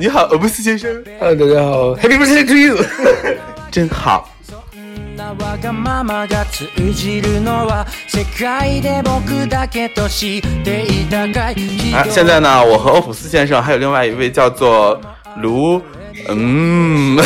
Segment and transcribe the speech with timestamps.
[0.00, 0.88] 你好，欧普斯先生，
[1.18, 2.76] Hello，大家好，Happy Birthday to you！
[3.70, 4.28] 真好。
[4.42, 15.00] そんなわがままが通じるのは世界で僕だけと知っていたかい啊，现在呢，我和欧普斯先生还有另外一位叫做
[15.38, 15.80] 卢，
[16.28, 17.18] 嗯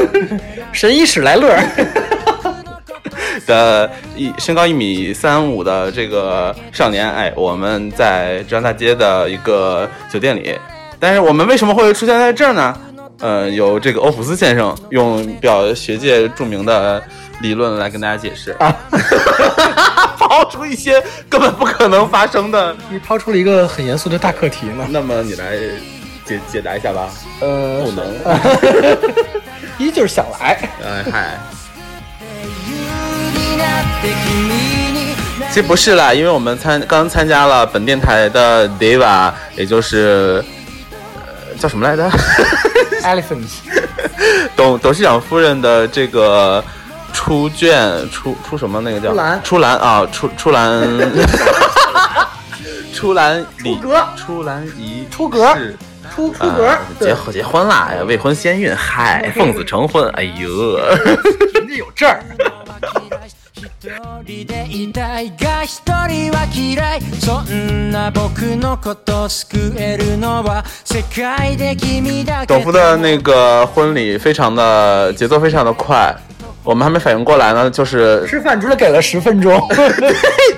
[0.73, 1.57] 神医史莱乐，
[3.45, 10.57] 的一身高一米三五的这个少年，哎，我们在张大街的一个酒店里，
[10.99, 12.77] 但是我们为什么会出现在这儿呢？
[13.19, 17.01] 呃，由这个欧普斯先生用比较学界著名的
[17.41, 18.75] 理论来跟大家解释啊，
[20.17, 22.75] 抛出一些根本不可能发生的。
[22.89, 24.87] 你抛出了一个很严肃的大课题呢。
[24.89, 25.55] 那么你来
[26.25, 27.09] 解解答一下吧。
[27.41, 28.05] 呃，不能。
[29.77, 30.69] 一就是想来。
[30.83, 31.37] 哎嗨，
[33.35, 34.49] になって君
[34.93, 35.13] に
[35.49, 40.54] 其实不是啦，因为我们参刚参加了本电台的 Diva，也就是呃
[41.58, 42.10] 叫什么来着？？
[43.02, 43.58] Elephants，
[44.56, 46.62] 董董事长夫人的这个
[47.12, 49.10] 出卷出出什么那个叫？
[49.10, 49.40] 出栏。
[49.44, 50.82] 出栏啊出出栏。
[52.94, 53.78] 出栏礼
[54.16, 55.54] 出栏仪出格。
[55.54, 55.76] 是
[56.14, 56.66] 出出格。
[56.66, 60.78] 啊，对结结婚啦，哎未婚先孕，嗨，奉子成婚，哎呦，
[61.52, 62.22] 人家有证儿。
[64.15, 76.15] 一人でいたいが一人は嫌いそんな僕のこと救えるのは世界で君だけ董夫的那个婚礼非常的节奏非常的快，
[76.63, 79.61] 我们还没反应过来呢，就是吃饭只给了十分钟，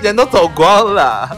[0.00, 1.28] 人都走光了。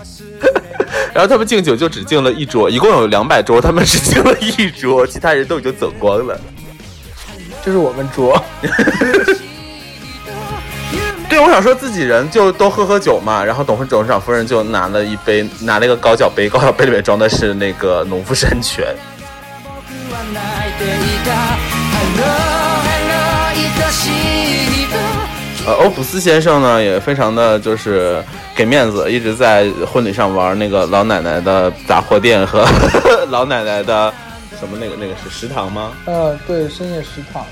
[1.14, 6.38] 然后他们敬酒就只敬了一桌，一共有两百桌，他们只敬了一桌，其他人都已经走光了。
[7.64, 8.38] 这是我们桌。
[11.41, 18.94] 对，我想说自己人就都喝喝酒嘛，然后董事董事长夫人就拿了一杯，拿了一个高脚杯，高脚杯里面装的是那个农夫山泉。
[20.09, 20.38] 僕は泣
[20.69, 21.28] いていた
[21.92, 22.25] Hello
[22.87, 23.12] Hello
[23.50, 24.94] 愛しい人
[25.66, 28.22] 呃，欧普斯先生呢也非常的就是
[28.54, 32.64] 给面子，一直在婚礼上玩那个老奶奶的杂货店和
[33.31, 34.12] 老奶奶的
[34.60, 35.92] 什么那个那个是食堂吗？
[36.06, 37.44] 呃，对，深夜食堂，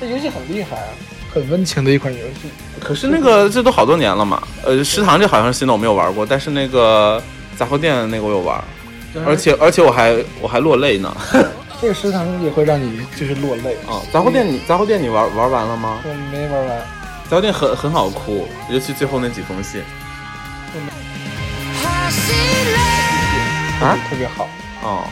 [0.00, 0.90] 这游戏很厉害啊，
[1.33, 2.49] 很温情的一款游戏。
[2.79, 7.21] 可是那个这都好多年了嘛，呃，食堂这好像是新的，我没有玩过，但是那个
[7.57, 8.63] 杂货店那个我有玩，
[9.25, 11.15] 而且而且我还我还落泪呢。
[11.81, 15.99] 这个食堂也会让你就是落泪啊，杂货店你杂货店你玩玩完了吗？
[16.03, 16.77] 我没玩完，
[17.29, 19.81] 杂货店很很好哭，尤其最后那几封信
[23.81, 24.49] 啊特别好，
[24.83, 25.07] 哦，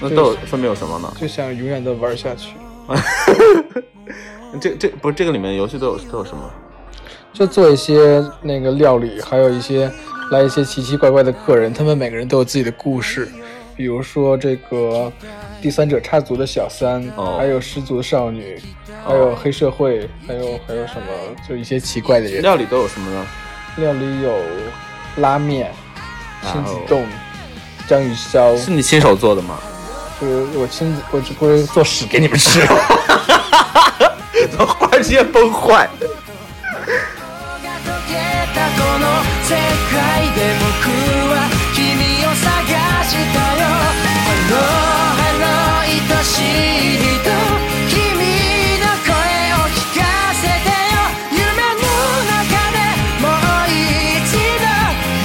[0.00, 1.12] 那都有分别有什么呢？
[1.20, 2.50] 就想永远的玩下去。
[4.60, 6.50] 这这不是这个里面游戏都有都有什么？
[7.32, 9.90] 就做一些那个料理，还有一些
[10.30, 13.28] 来一些奇奇怪怪的客人，他们每个人都有自己的故事，
[13.76, 15.12] 比如说这个
[15.60, 18.56] 第三者插足的小三，哦还有失足少女，
[19.04, 22.40] 还有黑社会，还有还有什么，就一些奇怪的人。
[22.40, 23.26] 料理都有什么呢？
[23.78, 24.32] 料理有
[25.16, 25.72] 拉面、
[26.42, 27.04] 亲子冻、
[27.88, 29.58] 章鱼烧，是你亲手做的吗？
[30.20, 32.60] 就是我亲自，我只会做屎给你们吃。
[34.57, 35.89] 忽然之间崩坏。
[37.63, 38.11] が溶け
[38.53, 39.05] たこの
[39.43, 39.49] 世
[39.91, 39.95] 界
[40.35, 40.89] で僕
[41.29, 41.33] は
[41.75, 41.79] 君
[42.25, 42.47] を探
[43.05, 43.61] したよ
[44.27, 44.53] Hello
[45.19, 45.45] Hello
[45.81, 45.89] 愛
[46.23, 47.29] しい人
[47.89, 47.93] 君
[48.79, 49.11] の声
[49.53, 50.01] を聞か
[50.33, 50.97] せてよ
[51.31, 51.39] 夢
[51.75, 51.83] の
[52.25, 52.39] 中
[52.71, 52.77] で
[53.19, 53.67] もう
[54.17, 54.67] 一度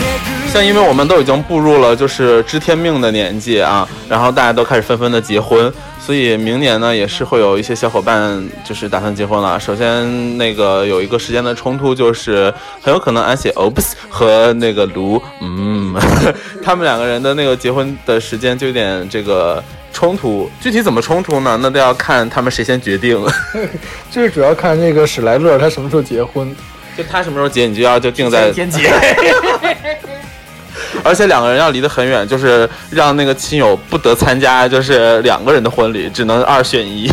[0.01, 0.05] 巡
[0.45, 5.73] る像因为我们都已经步入了就是知天命的年纪啊，然后大家都开始纷纷的结婚，
[6.10, 9.60] 所以明年呢也是会有一些小伙伴就是打算结婚了。
[9.60, 12.52] 首先那个有一个时间的冲突，就是
[12.82, 15.94] 很有可能安写 Oops 和那个卢，嗯，
[16.66, 19.64] 他们两个人的那个结婚的时间就有点这个
[19.94, 20.50] 冲突。
[20.60, 21.60] 具体怎么冲突呢？
[21.62, 23.24] 那都要看他们谁先决定。
[24.10, 26.56] 就是主要看那个史莱勒他什么时候结婚，
[26.98, 28.92] 就他什么时候结，你就要就定在先结。
[31.04, 37.12] 而且两个人要离得很远，就是让那个亲友不得参加，就是两个人的婚礼，只能二选一。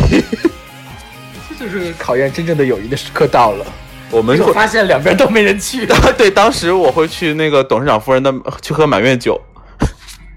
[1.59, 3.65] 这就是考验真正的友谊的时刻到了。
[4.09, 5.85] 我们会发现两边都没人去。
[6.17, 9.41] 对，当时我会去那个董事长夫人的去喝满月酒，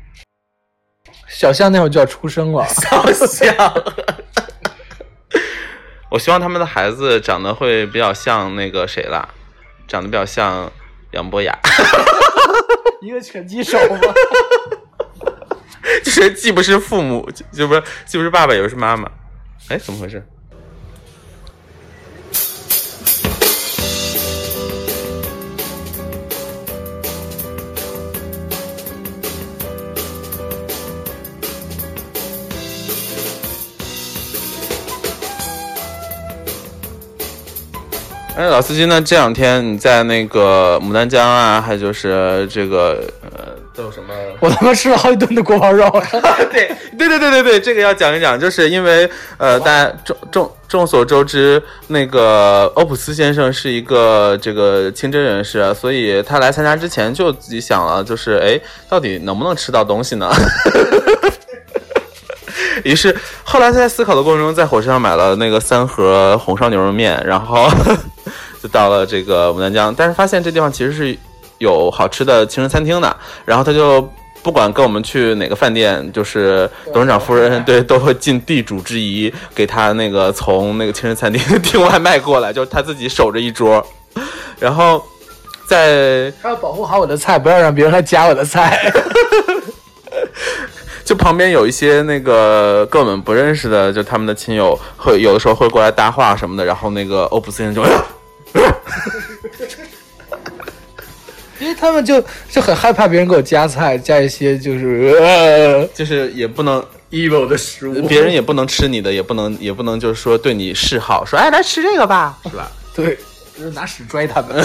[1.29, 3.75] 小象那会儿就要出生了，小象
[6.11, 9.29] 我希望他们的孩子长得会比较像那个谁啦，
[9.87, 10.69] 长得比较像
[11.13, 11.57] 杨博雅，
[13.03, 14.01] 一个拳击手吗？
[16.05, 19.11] 就是既不是父母，就就不是既不是爸爸，也不是妈妈。
[19.69, 20.27] 哎，怎么回事？
[38.41, 38.99] 哎，老司机呢？
[39.03, 43.05] 这两天你在那个牡丹江啊，还有就是这个
[43.37, 44.15] 呃，都有什么？
[44.41, 45.87] 我他妈吃了好几顿的锅包肉。
[46.51, 49.07] 对对对对对对，这个要讲一讲，就是因为
[49.37, 58.59] 呃，大家众众众所周知，那个欧普斯先生是一个这个清真人士，所以他来参加之前就自己想了，就是哎，
[58.89, 60.31] 到底能不能吃到东西呢？
[62.85, 63.15] 于是
[63.45, 67.69] 后来在思考的过程中，在火车上买了那个三盒红烧牛肉面，然后
[68.63, 71.17] 就到了这个牡丹江，但是发现这地方其实是
[71.59, 74.09] 有好吃的清真餐厅的，然后他就。
[74.43, 83.87] 不管跟我们去哪个饭店，就是董事长夫人对都会尽地主之谊，给他那个从那个清真餐厅订外卖过来，就是他自己守着一桌，
[84.59, 85.05] 然后
[85.67, 88.91] 在他要保护好我的菜，不要让别人来夹我的菜。
[91.05, 97.91] 就旁边有一些那个跟我们不认识的，就他们的亲友会有的时候会过来搭话什么的，然后那个欧普斯先生就。
[101.61, 112.73] 因为他们就就很害怕别人给我夹菜，加一些就是呃，就是也不能 evil 的食物， 别人也不能吃你的，也不能也不能就是说对你示好，说哎来吃这个吧，是吧？
[112.97, 113.19] 对，
[113.59, 114.65] 就是拿屎拽他们。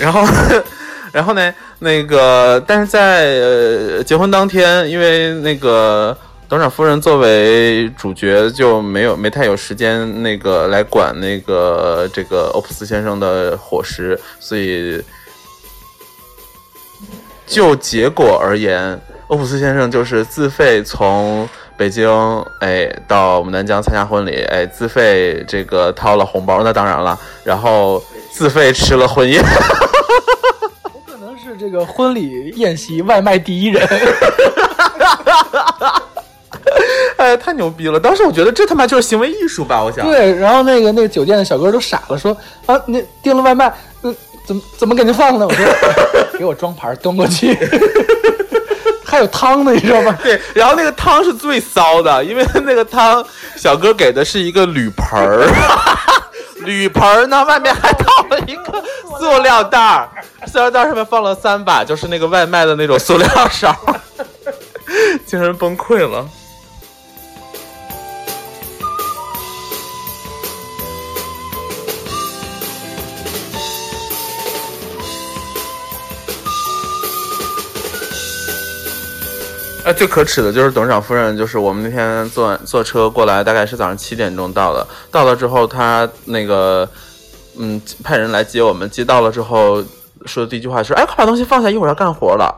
[0.00, 0.26] 然后，
[1.12, 1.54] 然后呢？
[1.80, 6.16] 那个，但是在呃结婚当天，因为那个。
[6.48, 14.98] 董事长夫人作为主角就没有没太有时间那个来管那个这个欧普斯先生的伙食，所以
[17.46, 21.46] 就结果而言，欧普斯先生就是自费从
[21.76, 22.10] 北京
[22.60, 28.02] 哎到牡丹江参加婚礼，哎自费这个掏了红包，那当然了，然后
[28.32, 29.42] 自费吃了婚宴，
[30.94, 33.86] 我可能是这个婚礼宴席外卖第一人。
[37.28, 38.00] 哎，太牛逼了！
[38.00, 40.06] 当时我觉得这他妈就是行为艺术吧，我想。
[40.06, 42.34] 对，然后那个那个酒店的小哥都傻了，说
[42.64, 43.70] 啊，你订了外卖，
[44.02, 44.16] 嗯，
[44.46, 45.46] 怎么怎么给您放呢？
[45.46, 45.66] 我说
[46.38, 47.54] 给我装盘端过去，
[49.04, 50.16] 还有汤呢，你知道吗？
[50.24, 53.22] 对，然后那个汤是最骚的，因为那个汤
[53.56, 55.46] 小哥给的是一个铝盆儿，
[56.64, 58.82] 铝盆儿呢外面还套了一个
[59.18, 60.08] 塑料袋儿，
[60.46, 63.74] 塑料袋上面放了三把，就是那个外卖的那种塑料勺，
[65.26, 66.26] 精神崩溃了。
[79.88, 84.86] 哎，最可耻的就是董事长夫人，就是我们那天坐坐车过来，大概是早上七点钟到的。
[85.10, 86.86] 到了之后，他那个
[87.58, 88.90] 嗯，派人来接我们。
[88.90, 89.82] 接到了之后，
[90.26, 92.54] 说的第一句话是：“哎，快把东西放下，一会儿要干活了。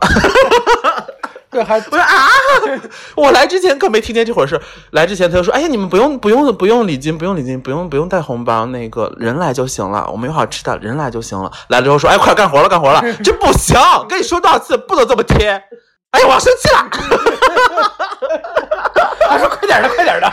[1.53, 2.27] ”对，还我说啊，
[3.15, 4.61] 我来之前可没听见这会儿事。
[4.91, 10.05] 来之前他就说：“哎呀，你们不用不用不用礼金，不用礼金，不用不用带红包，那个人来就行了。
[10.11, 13.01] 我们有好吃的，人来就行了。”来了之后说：“哎，快干活了，干活了。
[13.23, 13.79] ”这不行，
[14.09, 15.63] 跟你说多少次，不能这么贴。
[16.13, 16.89] 哎呀，我要生气了！
[19.29, 20.33] 他说：“快点的，快点的！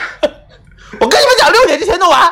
[0.99, 2.31] 我跟你们讲，六点之前弄完。”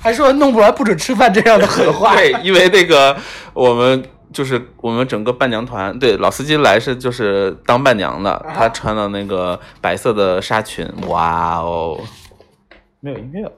[0.00, 2.14] 还说弄不完不准吃饭这样的狠话。
[2.14, 3.16] 对，因为那个
[3.52, 4.02] 我们
[4.32, 12.00] 就是我们整个伴娘团，对老司机来是就是当伴娘的，他穿了那个白色的纱裙，哇哦！
[13.00, 13.50] 没有音乐。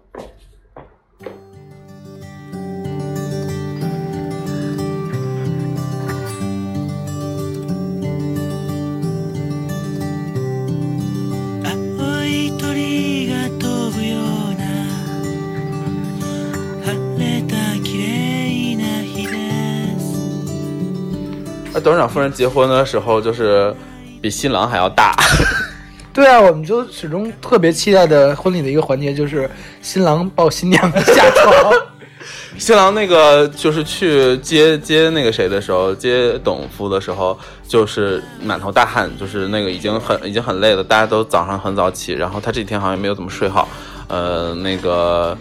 [21.83, 23.75] 董事长夫人结婚的时候，就是
[24.21, 25.15] 比新郎还要大。
[26.15, 31.73] 对啊，我们就始终特别期待的婚礼的一个环节，就是新郎抱新娘下床。
[32.59, 37.37] 新郎那个就是去接接那个谁的时候，接董夫的时候，
[37.67, 40.85] 就是满头大汗，就是那个已经很已经很累了。
[40.85, 43.69] 大家都早上很早起，然后他这几天好像没有怎么睡好。
[44.09, 45.37] 呃，那个。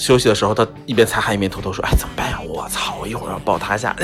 [0.00, 2.38] 休息的时候，他一边擦汗一边偷偷说：“哎，怎么办呀？
[2.48, 3.94] 我操，我一会儿要爆塌下。”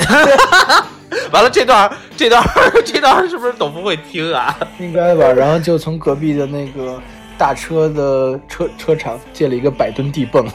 [1.33, 2.43] 完了，这段这段
[2.85, 4.55] 这段是不是董不会听啊？
[4.79, 5.25] 应该吧。
[5.25, 7.01] 然后就从隔壁的那个
[7.35, 10.47] 大车的车车厂借了一个百吨地泵。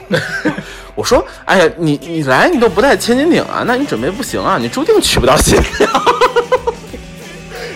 [0.94, 3.64] 我说：“哎呀，你你来你都不带千斤顶啊？
[3.66, 4.58] 那你准备不行啊？
[4.61, 5.90] 你注定娶不到新娘。”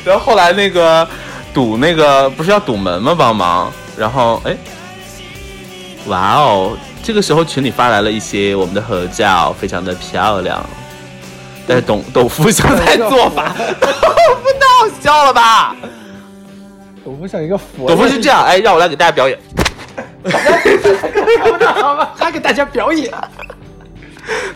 [0.05, 1.07] 然后后来那个
[1.53, 3.13] 堵那个不是要堵门吗？
[3.19, 3.73] 帮忙。
[3.99, 4.57] 然后哎，
[6.07, 6.77] 哇哦！
[7.07, 10.61] 这个时候群里发来了一些我们的合照，非常的漂亮。
[11.65, 15.77] 但是董董夫像在做法， 不太好笑了吧？
[17.05, 17.87] 董夫像一个佛。
[17.87, 19.39] 董夫是这样，哎，让我来给大家表演。
[21.85, 23.09] 好吧，他给大家表演。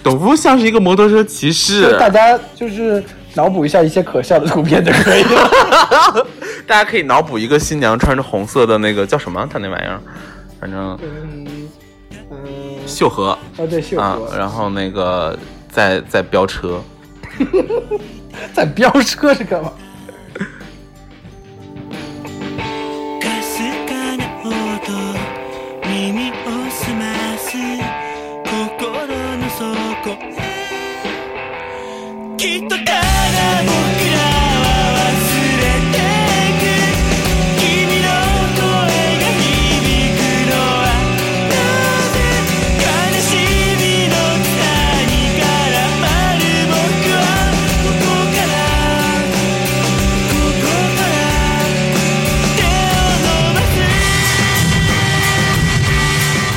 [0.02, 1.96] 董夫像是一个摩托车骑士。
[2.00, 3.00] 大家就是
[3.34, 6.26] 脑补一下一些可笑的图片就可以了。
[6.66, 9.48] 大家可以脑补一个新娘穿着红色的那个叫什么？
[9.48, 10.00] 他那玩意儿，
[10.60, 10.98] 反正
[12.90, 15.38] 秀禾啊，对秀禾啊，然后那个
[15.70, 16.80] 在在飙车。
[18.52, 19.72] 在飙车是干嘛？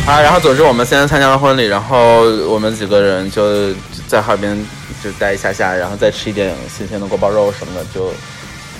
[0.06, 3.74] 啊，然后总之我们现在参加了婚礼，然后我们几个人就
[4.06, 4.68] 在哈尔滨
[5.02, 8.14] 就待一下下，然后再吃一点新鲜的锅包肉什么的，就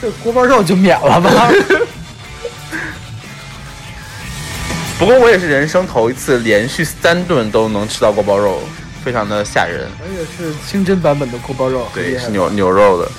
[0.02, 1.32] 这锅包肉就免了吧。
[5.00, 8.62] 不过我也是人生头一次连续三顿都能吃到锅包肉，
[9.04, 9.88] 非常的吓人。
[10.02, 13.10] 而且是清真版本的锅包肉，对，是牛牛肉的。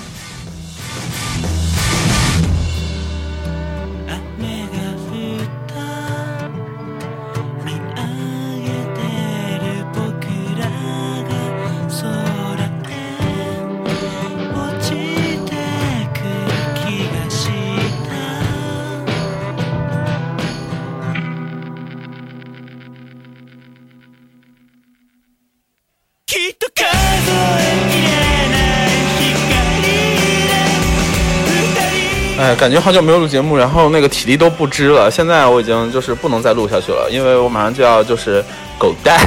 [32.45, 35.11] 哎，感觉好久没有录节目，然后那个体力都不支了。
[35.11, 38.45] 现在我已经就是不能再录下去了，因为我马上就要就是
[38.79, 39.17] 狗带，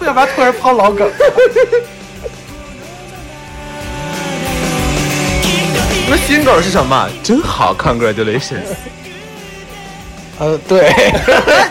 [0.00, 1.06] 要不然突然抛老梗。
[6.08, 7.06] 那新梗是什么？
[7.22, 8.72] 真好，Congratulations。
[10.38, 10.88] 呃，对，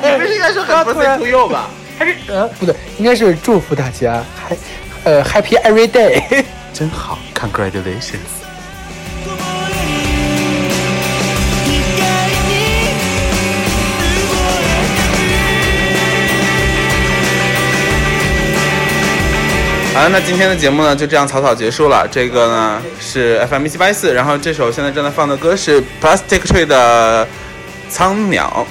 [0.04, 1.68] 你不是应该说 Happy to you 吧？
[1.98, 4.56] 还是呃，不对，应该是祝福大家，还
[5.06, 6.44] 呃 Happy every day。
[6.72, 8.41] 真好，Congratulations。
[19.94, 22.08] 好了，那今天的节目呢就这样草草结束了。
[22.08, 27.26] 这个呢是 FM 一七八四，然后这首现在正在放的歌是 Plastic Tree 的
[27.90, 28.66] 《苍鸟》。